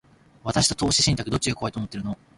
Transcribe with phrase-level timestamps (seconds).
[0.43, 2.17] 私と投資信託、どっちが怖いと思ってるの？